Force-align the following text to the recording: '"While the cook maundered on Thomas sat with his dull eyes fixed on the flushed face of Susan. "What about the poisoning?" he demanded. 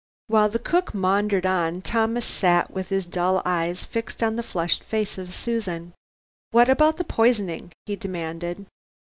'"While 0.27 0.49
the 0.49 0.57
cook 0.57 0.95
maundered 0.95 1.45
on 1.45 1.83
Thomas 1.83 2.25
sat 2.25 2.71
with 2.71 2.89
his 2.89 3.05
dull 3.05 3.39
eyes 3.45 3.85
fixed 3.85 4.23
on 4.23 4.35
the 4.35 4.41
flushed 4.41 4.83
face 4.83 5.19
of 5.19 5.31
Susan. 5.31 5.93
"What 6.49 6.71
about 6.71 6.97
the 6.97 7.03
poisoning?" 7.03 7.71
he 7.85 7.97
demanded. 7.97 8.65